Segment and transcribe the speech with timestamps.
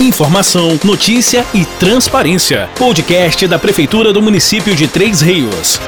[0.00, 2.70] Informação, notícia e transparência.
[2.78, 5.80] Podcast da Prefeitura do município de Três Rios.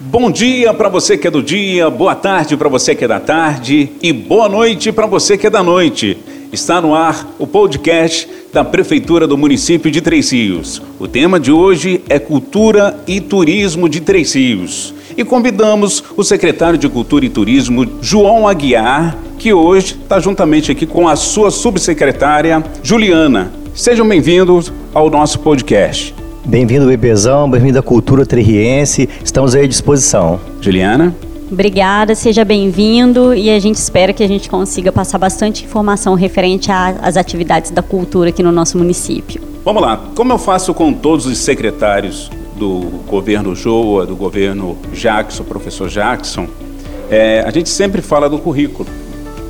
[0.00, 3.20] Bom dia para você que é do dia, boa tarde para você que é da
[3.20, 6.16] tarde e boa noite para você que é da noite.
[6.50, 10.80] Está no ar o podcast da Prefeitura do município de Três Rios.
[10.98, 14.94] O tema de hoje é Cultura e Turismo de Três Rios.
[15.18, 20.86] E convidamos o secretário de Cultura e Turismo, João Aguiar, que hoje está juntamente aqui
[20.86, 23.50] com a sua subsecretária, Juliana.
[23.74, 26.14] Sejam bem-vindos ao nosso podcast.
[26.44, 29.08] Bem-vindo, Bebezão, bem-vindo à Cultura Terriense.
[29.24, 30.38] Estamos aí à disposição.
[30.60, 31.12] Juliana?
[31.50, 36.70] Obrigada, seja bem-vindo e a gente espera que a gente consiga passar bastante informação referente
[36.70, 39.42] às atividades da cultura aqui no nosso município.
[39.64, 45.44] Vamos lá, como eu faço com todos os secretários do governo Joa, do governo Jackson,
[45.44, 46.48] professor Jackson,
[47.08, 48.88] é, a gente sempre fala do currículo.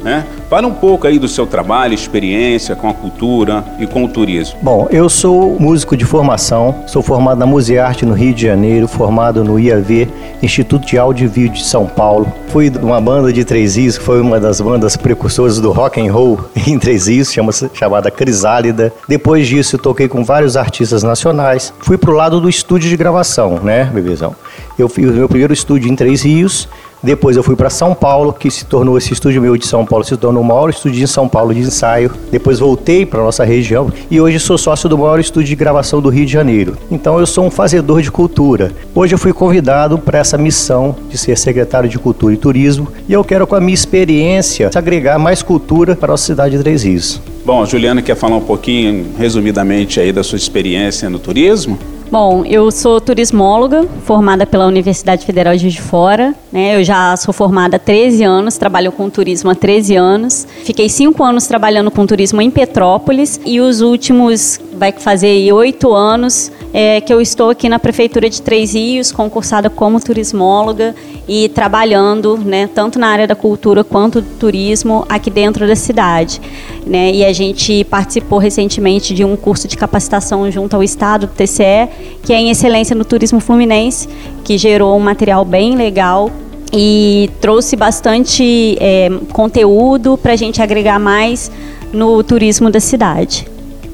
[0.02, 0.24] Né?
[0.48, 4.58] Fala um pouco aí do seu trabalho, experiência com a cultura e com o turismo.
[4.62, 9.44] Bom, eu sou músico de formação, sou formado na Musearte no Rio de Janeiro, formado
[9.44, 10.08] no IAV,
[10.42, 12.32] Instituto de Áudio e Vídeo de São Paulo.
[12.48, 16.00] Fui de uma banda de Três Rios, que foi uma das bandas precursoras do rock
[16.00, 18.92] and roll em Três Rios, chama chamada Crisálida.
[19.08, 21.72] Depois disso, toquei com vários artistas nacionais.
[21.80, 24.34] Fui pro lado do estúdio de gravação, né, bebezão?
[24.78, 26.68] Eu fiz o meu primeiro estúdio em Três Rios,
[27.02, 30.04] depois eu fui para São Paulo, que se tornou esse estúdio meu de São Paulo,
[30.04, 32.10] se tornou o maior estúdio em São Paulo de ensaio.
[32.30, 36.08] Depois voltei para nossa região e hoje sou sócio do maior estúdio de gravação do
[36.08, 36.76] Rio de Janeiro.
[36.90, 38.72] Então eu sou um fazedor de cultura.
[38.94, 43.12] Hoje eu fui convidado para essa missão de ser secretário de Cultura e Turismo e
[43.12, 46.82] eu quero com a minha experiência agregar mais cultura para a nossa cidade de Três
[46.82, 47.20] Rios.
[47.44, 51.78] Bom, a Juliana quer falar um pouquinho, resumidamente, aí da sua experiência no turismo?
[52.10, 56.34] Bom, eu sou turismóloga, formada pela Universidade Federal de Juiz de Fora.
[56.50, 56.74] Né?
[56.74, 60.46] Eu já sou formada há 13 anos, trabalho com turismo há 13 anos.
[60.64, 66.50] Fiquei 5 anos trabalhando com turismo em Petrópolis e os últimos, vai fazer 8 anos,
[66.72, 70.94] é, que eu estou aqui na Prefeitura de Três Rios, concursada como turismóloga
[71.26, 76.40] e trabalhando né, tanto na área da cultura quanto do turismo aqui dentro da cidade.
[76.86, 77.12] Né?
[77.12, 81.88] E a gente participou recentemente de um curso de capacitação junto ao Estado do TCE,
[82.22, 84.08] que é em excelência no turismo fluminense,
[84.44, 86.30] que gerou um material bem legal
[86.72, 91.50] e trouxe bastante é, conteúdo para a gente agregar mais
[91.92, 93.46] no turismo da cidade.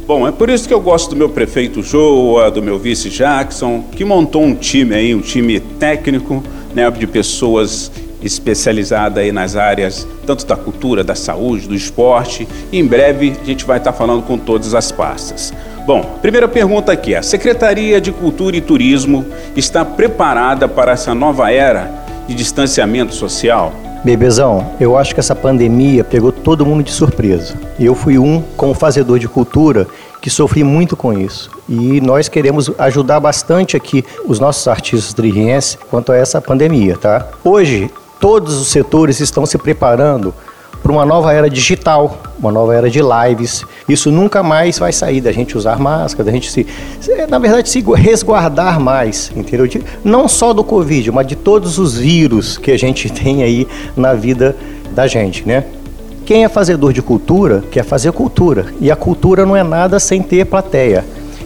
[0.07, 3.83] Bom, é por isso que eu gosto do meu prefeito Joa, do meu vice Jackson,
[3.91, 6.43] que montou um time aí, um time técnico,
[6.75, 7.91] né, de pessoas
[8.23, 12.47] especializadas aí nas áreas tanto da cultura, da saúde, do esporte.
[12.71, 15.55] E em breve a gente vai estar falando com todas as pastas.
[15.87, 19.25] Bom, primeira pergunta aqui: a Secretaria de Cultura e Turismo
[19.57, 21.91] está preparada para essa nova era
[22.29, 23.73] de distanciamento social?
[24.05, 27.55] Bebezão, eu acho que essa pandemia pegou todo mundo de surpresa.
[27.81, 29.87] Eu fui um, como fazedor de cultura,
[30.21, 31.51] que sofri muito com isso.
[31.67, 37.27] E nós queremos ajudar bastante aqui os nossos artistas drienses quanto a essa pandemia, tá?
[37.43, 40.35] Hoje, todos os setores estão se preparando
[40.85, 43.65] para uma nova era digital, uma nova era de lives.
[43.89, 46.67] Isso nunca mais vai sair da gente usar máscara, da gente se,
[47.27, 49.67] na verdade, se resguardar mais, entendeu?
[50.05, 54.13] Não só do Covid, mas de todos os vírus que a gente tem aí na
[54.13, 54.55] vida
[54.95, 55.65] da gente, né?
[56.27, 58.67] Quem é fazedor de cultura quer fazer cultura.
[58.79, 61.03] E a cultura não é nada sem ter plateia.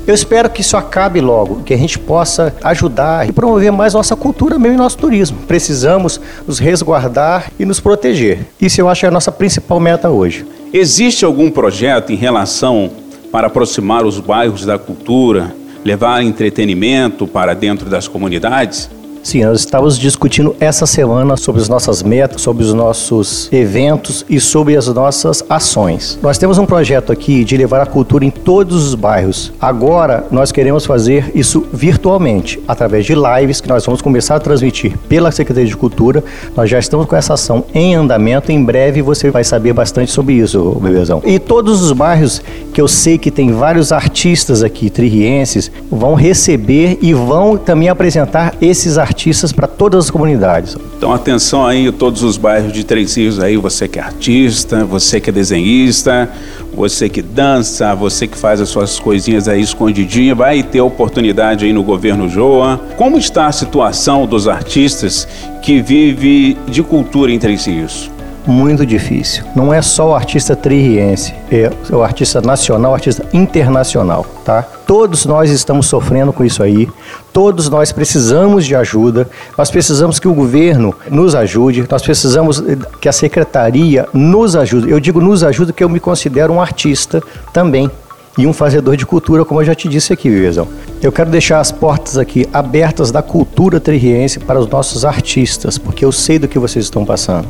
[0.09, 4.17] Eu espero que isso acabe logo, que a gente possa ajudar e promover mais nossa
[4.17, 5.37] cultura mesmo e nosso turismo.
[5.47, 8.47] Precisamos nos resguardar e nos proteger.
[8.59, 10.47] Isso eu acho é a nossa principal meta hoje.
[10.73, 12.91] Existe algum projeto em relação
[13.31, 15.55] para aproximar os bairros da cultura,
[15.85, 18.89] levar entretenimento para dentro das comunidades?
[19.23, 24.41] Sim, nós estávamos discutindo essa semana sobre as nossas metas, sobre os nossos eventos e
[24.41, 26.19] sobre as nossas ações.
[26.23, 29.53] Nós temos um projeto aqui de levar a cultura em todos os bairros.
[29.61, 34.97] Agora nós queremos fazer isso virtualmente, através de lives que nós vamos começar a transmitir
[35.09, 36.25] pela Secretaria de Cultura.
[36.57, 38.51] Nós já estamos com essa ação em andamento.
[38.51, 41.21] Em breve você vai saber bastante sobre isso, bebezão.
[41.25, 42.41] E todos os bairros
[42.73, 48.55] que eu sei que tem vários artistas aqui, tririenses, vão receber e vão também apresentar
[48.61, 50.77] esses artistas artistas para todas as comunidades.
[50.97, 55.21] Então atenção aí todos os bairros de Três Rios aí, você que é artista, você
[55.21, 56.29] que é desenhista,
[56.75, 61.73] você que dança, você que faz as suas coisinhas aí escondidinha, vai ter oportunidade aí
[61.73, 62.81] no governo Joa.
[62.97, 65.27] Como está a situação dos artistas
[65.63, 68.11] que vivem de cultura em Três Rios?
[68.47, 69.45] muito difícil.
[69.55, 74.67] Não é só o artista tririense, é o artista nacional, o artista internacional, tá?
[74.89, 76.89] Todos nós estamos sofrendo com isso aí.
[77.31, 79.29] Todos nós precisamos de ajuda.
[79.59, 81.87] Nós precisamos que o governo nos ajude.
[81.91, 82.65] Nós precisamos
[82.99, 84.91] que a secretaria nos ajude.
[84.91, 87.91] Eu digo nos ajude porque eu me considero um artista também
[88.39, 90.67] e um fazedor de cultura, como eu já te disse aqui, Vivezão.
[91.03, 96.03] Eu quero deixar as portas aqui abertas da cultura terriense para os nossos artistas, porque
[96.03, 97.47] eu sei do que vocês estão passando.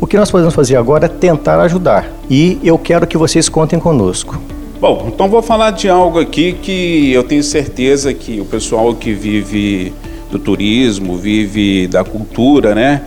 [0.00, 3.78] O que nós podemos fazer agora é tentar ajudar e eu quero que vocês contem
[3.78, 4.40] conosco.
[4.80, 9.12] Bom, então vou falar de algo aqui que eu tenho certeza que o pessoal que
[9.12, 9.92] vive
[10.30, 13.02] do turismo, vive da cultura, né?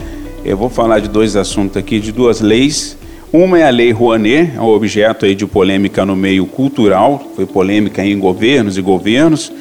[0.46, 2.98] Eu vou falar de dois assuntos aqui, de duas leis
[3.34, 7.48] uma é a Lei Rouanet, é um objeto aí de polêmica no meio cultural, foi
[7.48, 9.52] polêmica em governos e governos,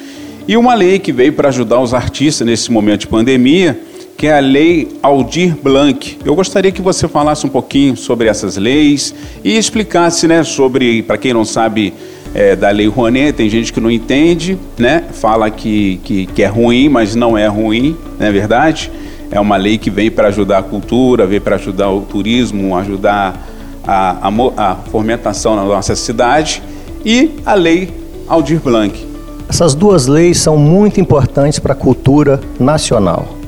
[0.47, 3.81] e uma lei que veio para ajudar os artistas nesse momento de pandemia,
[4.17, 6.17] que é a Lei Aldir Blanc.
[6.23, 9.13] Eu gostaria que você falasse um pouquinho sobre essas leis
[9.43, 11.93] e explicasse, né, sobre, para quem não sabe
[12.33, 16.47] é, da Lei Rouanet, tem gente que não entende, né, fala que, que, que é
[16.47, 18.91] ruim, mas não é ruim, não é verdade?
[19.29, 23.47] É uma lei que vem para ajudar a cultura, vem para ajudar o turismo, ajudar
[23.85, 26.61] a, a, a fomentação na nossa cidade
[27.05, 27.89] e a lei
[28.27, 29.07] Aldir Blanc.
[29.49, 33.42] Essas duas leis são muito importantes para a cultura nacional.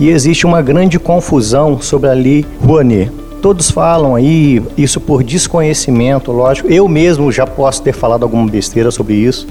[0.00, 3.12] E existe uma grande confusão sobre a lei Rouanet.
[3.42, 6.72] Todos falam aí, isso por desconhecimento, lógico.
[6.72, 9.46] Eu mesmo já posso ter falado alguma besteira sobre isso.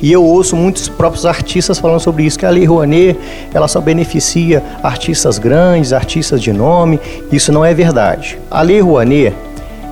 [0.00, 3.18] E eu ouço muitos próprios artistas falando sobre isso, que a Lei Rouanet,
[3.52, 6.98] ela só beneficia artistas grandes, artistas de nome.
[7.30, 8.38] Isso não é verdade.
[8.50, 9.34] A Lei Rouanet,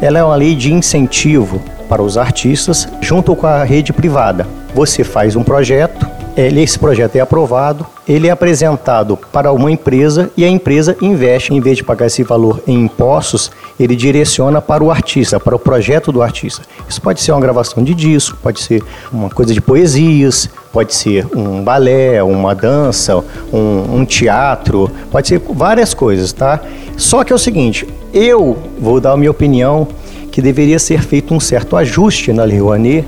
[0.00, 4.46] ela é uma lei de incentivo para os artistas junto com a rede privada.
[4.74, 6.08] Você faz um projeto,
[6.38, 11.60] esse projeto é aprovado, ele é apresentado para uma empresa e a empresa investe, em
[11.60, 16.12] vez de pagar esse valor em impostos, ele direciona para o artista, para o projeto
[16.12, 16.62] do artista.
[16.88, 21.26] Isso pode ser uma gravação de disco, pode ser uma coisa de poesias, pode ser
[21.36, 23.16] um balé, uma dança,
[23.52, 26.60] um, um teatro, pode ser várias coisas, tá?
[26.96, 27.84] Só que é o seguinte,
[28.14, 29.88] eu vou dar a minha opinião
[30.30, 33.04] que deveria ser feito um certo ajuste na Lei Rouanet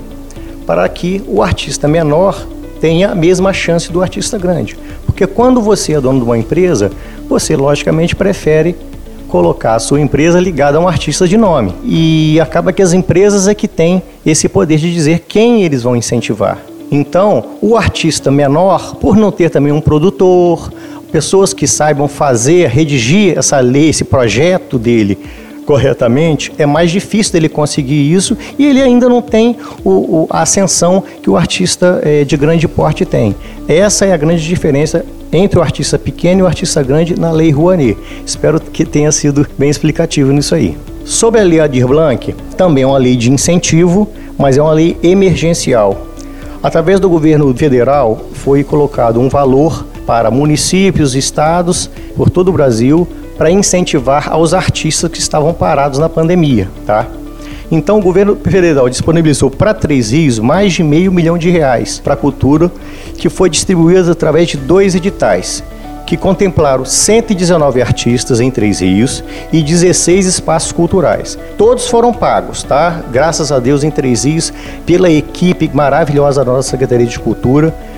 [0.65, 2.45] para que o artista menor
[2.81, 4.75] tenha a mesma chance do artista grande.
[5.05, 6.91] Porque quando você é dono de uma empresa,
[7.29, 8.75] você logicamente prefere
[9.27, 11.73] colocar a sua empresa ligada a um artista de nome.
[11.85, 15.95] E acaba que as empresas é que têm esse poder de dizer quem eles vão
[15.95, 16.57] incentivar.
[16.91, 20.69] Então, o artista menor, por não ter também um produtor,
[21.11, 25.17] pessoas que saibam fazer, redigir essa lei, esse projeto dele
[25.71, 30.41] corretamente, é mais difícil dele conseguir isso e ele ainda não tem o, o, a
[30.41, 33.33] ascensão que o artista é, de grande porte tem.
[33.69, 37.51] Essa é a grande diferença entre o artista pequeno e o artista grande na Lei
[37.51, 37.97] Rouanet.
[38.25, 40.77] Espero que tenha sido bem explicativo nisso aí.
[41.05, 44.97] Sobre a Lei Adir Blanc, também é uma lei de incentivo, mas é uma lei
[45.01, 46.05] emergencial.
[46.61, 53.07] Através do governo federal foi colocado um valor para municípios, estados por todo o Brasil
[53.41, 57.07] para incentivar aos artistas que estavam parados na pandemia, tá?
[57.71, 62.13] Então o governo federal disponibilizou para Três Rios mais de meio milhão de reais para
[62.13, 62.71] a cultura,
[63.17, 65.63] que foi distribuído através de dois editais
[66.11, 71.39] que contemplaram 119 artistas em Três Rios e 16 espaços culturais.
[71.57, 73.01] Todos foram pagos, tá?
[73.13, 74.51] Graças a Deus em Três Rios,
[74.85, 77.40] pela equipe maravilhosa da nossa Secretaria de Cultura.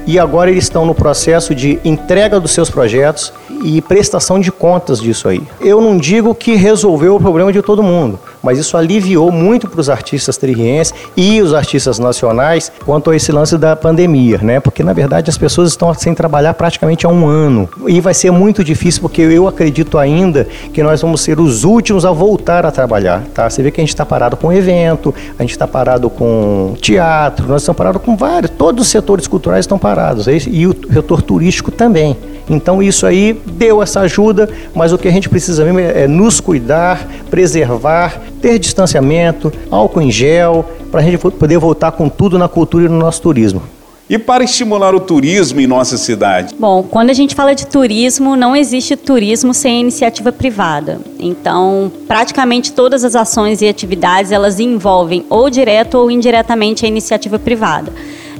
[0.05, 3.31] E agora eles estão no processo de entrega dos seus projetos
[3.63, 5.41] e prestação de contas disso aí.
[5.61, 9.79] Eu não digo que resolveu o problema de todo mundo, mas isso aliviou muito para
[9.79, 14.59] os artistas terrienses e os artistas nacionais quanto a esse lance da pandemia, né?
[14.59, 18.31] Porque na verdade as pessoas estão sem trabalhar praticamente há um ano e vai ser
[18.31, 22.71] muito difícil porque eu acredito ainda que nós vamos ser os últimos a voltar a
[22.71, 23.49] trabalhar, tá?
[23.49, 27.47] Você vê que a gente está parado com evento, a gente está parado com teatro,
[27.47, 31.71] nós estamos parados com vários, todos os setores culturais estão parados e o setor turístico
[31.71, 32.15] também.
[32.47, 36.07] Então isso aí deu essa ajuda, mas o que a gente precisa mesmo é, é
[36.07, 42.37] nos cuidar, preservar, ter distanciamento, álcool em gel, para a gente poder voltar com tudo
[42.37, 43.63] na cultura e no nosso turismo.
[44.07, 46.53] E para estimular o turismo em nossa cidade?
[46.59, 50.99] Bom, quando a gente fala de turismo, não existe turismo sem iniciativa privada.
[51.17, 57.39] Então, praticamente todas as ações e atividades, elas envolvem ou direto ou indiretamente a iniciativa
[57.39, 57.91] privada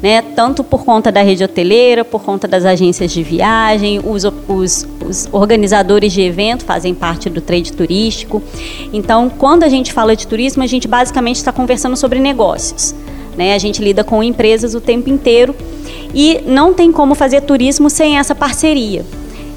[0.04, 0.22] né?
[0.22, 5.30] Tanto por conta da rede hoteleira, por conta das agências de viagem, os, os, os
[5.32, 8.44] organizadores de evento fazem parte do trade turístico.
[8.92, 12.94] Então, quando a gente fala de turismo, a gente basicamente está conversando sobre negócios.
[13.38, 13.56] Né?
[13.56, 15.56] A gente lida com empresas o tempo inteiro
[16.14, 19.06] e não tem como fazer turismo sem essa parceria.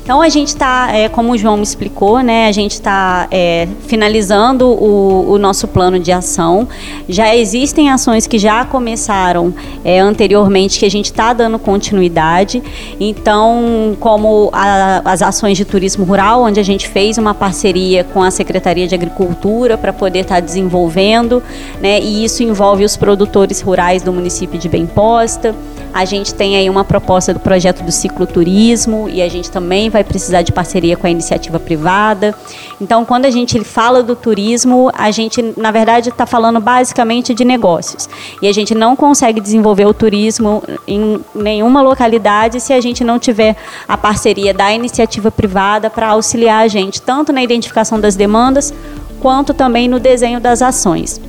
[0.07, 3.67] Então a gente está, é, como o João me explicou, né, a gente está é,
[3.89, 6.69] finalizando o, o, nosso plano de ação.
[7.09, 9.53] Já existem ações que já começaram
[9.85, 12.63] é, anteriormente que a gente está dando continuidade.
[13.01, 18.23] Então, como a, as ações de turismo rural, onde a gente fez uma parceria com
[18.23, 21.43] a Secretaria de Agricultura para poder estar tá desenvolvendo,
[21.81, 25.53] né, e isso envolve os produtores rurais do município de Bemposta.
[25.97, 29.96] A gente tem aí uma proposta do projeto do cicloturismo e a gente também vai
[30.05, 32.35] precisar de parceria com a iniciativa privada.
[32.81, 37.45] Então, quando a gente fala do turismo, a gente, na verdade, está falando basicamente de
[37.45, 38.09] negócios.
[38.41, 43.19] E a gente não consegue desenvolver o turismo em nenhuma localidade se a gente não
[43.19, 48.73] tiver a parceria da iniciativa privada para auxiliar a gente, tanto na identificação das demandas,
[49.21, 51.21] quanto também no desenho das ações.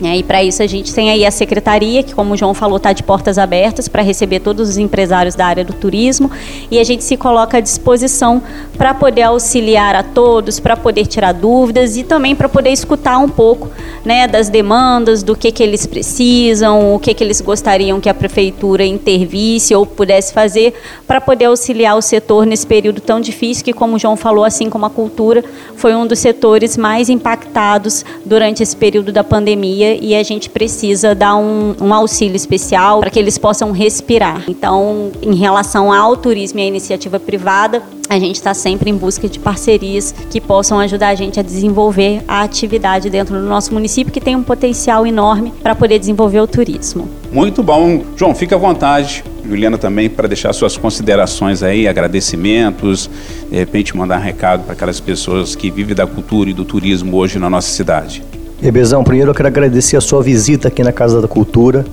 [0.00, 2.92] E para isso a gente tem aí a secretaria, que como o João falou, está
[2.92, 6.30] de portas abertas para receber todos os empresários da área do turismo.
[6.70, 8.42] E a gente se coloca à disposição
[8.76, 13.28] para poder auxiliar a todos, para poder tirar dúvidas e também para poder escutar um
[13.28, 13.70] pouco
[14.04, 18.14] né, das demandas, do que, que eles precisam, o que, que eles gostariam que a
[18.14, 20.74] prefeitura intervisse ou pudesse fazer
[21.06, 24.68] para poder auxiliar o setor nesse período tão difícil que, como o João falou, assim
[24.68, 25.44] como a cultura,
[25.76, 30.48] foi um dos setores mais impactados durante esse período da pandemia pandemia e a gente
[30.48, 34.44] precisa dar um, um auxílio especial para que eles possam respirar.
[34.48, 39.28] Então, em relação ao turismo e à iniciativa privada, a gente está sempre em busca
[39.28, 44.12] de parcerias que possam ajudar a gente a desenvolver a atividade dentro do nosso município,
[44.12, 47.08] que tem um potencial enorme para poder desenvolver o turismo.
[47.32, 48.02] Muito bom.
[48.16, 49.24] João, fica à vontade.
[49.46, 53.10] Juliana também para deixar suas considerações aí, agradecimentos,
[53.50, 57.14] de repente mandar um recado para aquelas pessoas que vivem da cultura e do turismo
[57.16, 58.22] hoje na nossa cidade.
[58.64, 61.84] Ebezão, primeiro eu quero agradecer a sua visita aqui na Casa da Cultura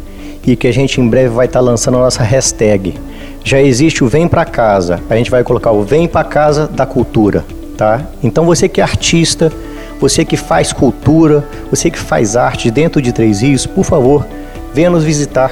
[0.48, 2.94] e que a gente em breve vai estar lançando a nossa hashtag.
[3.44, 6.86] Já existe o Vem Pra Casa, a gente vai colocar o Vem Pra Casa da
[6.86, 7.44] Cultura,
[7.76, 8.02] tá?
[8.24, 9.52] Então você que é artista,
[10.00, 14.26] você que faz cultura, você que faz arte dentro de Três Rios, por favor,
[14.74, 15.52] venha nos visitar.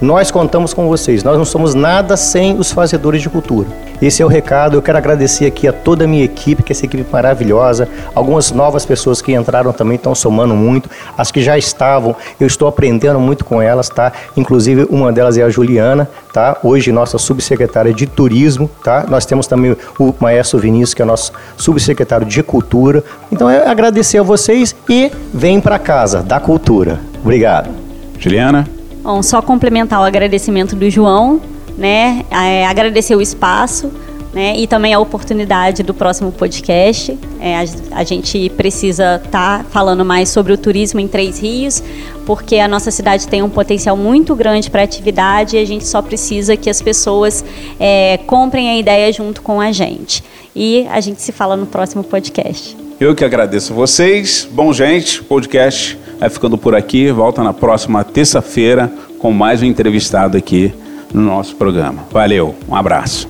[0.00, 3.66] Nós contamos com vocês, nós não somos nada sem os fazedores de cultura.
[4.00, 4.76] Esse é o recado.
[4.76, 7.88] Eu quero agradecer aqui a toda a minha equipe, que é essa equipe maravilhosa.
[8.14, 10.90] Algumas novas pessoas que entraram também estão somando muito.
[11.16, 14.12] As que já estavam, eu estou aprendendo muito com elas, tá?
[14.36, 16.58] Inclusive uma delas é a Juliana, tá?
[16.62, 19.06] Hoje nossa subsecretária de turismo, tá?
[19.08, 23.02] Nós temos também o Maestro Vinícius, que é nosso subsecretário de cultura.
[23.32, 27.00] Então é agradecer a vocês e vem para casa da cultura.
[27.22, 27.70] Obrigado.
[28.18, 28.75] Juliana.
[29.06, 31.40] Bom, só complementar o agradecimento do João,
[31.78, 32.24] né?
[32.28, 33.88] É, agradecer o espaço.
[34.34, 37.16] Né, e também a oportunidade do próximo podcast.
[37.40, 41.82] É, a, a, gente precisa estar tá falando mais sobre o turismo em Três Rios,
[42.26, 46.02] porque a nossa cidade tem um potencial muito grande para atividade e a gente só
[46.02, 47.42] precisa que as pessoas
[47.80, 50.22] é, comprem a ideia junto com a gente.
[50.54, 52.76] E a gente se fala no próximo podcast.
[53.00, 54.46] Eu que agradeço vocês.
[54.52, 57.10] Bom, gente, podcast vai ficando por aqui.
[57.10, 60.72] Volta na próxima terça-feira com mais um entrevistado aqui
[61.12, 62.04] no nosso programa.
[62.10, 63.28] Valeu, um abraço.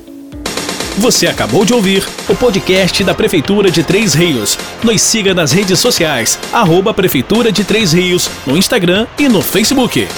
[0.99, 4.59] Você acabou de ouvir o podcast da Prefeitura de Três Rios.
[4.83, 10.09] Nos siga nas redes sociais, arroba Prefeitura de Três Rios, no Instagram e no Facebook.